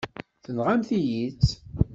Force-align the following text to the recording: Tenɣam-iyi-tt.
Tenɣam-iyi-tt. 0.43 1.49